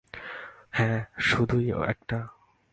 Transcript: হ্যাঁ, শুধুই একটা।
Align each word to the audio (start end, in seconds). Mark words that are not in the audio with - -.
হ্যাঁ, 0.71 1.05
শুধুই 1.19 1.67
একটা। 1.89 2.27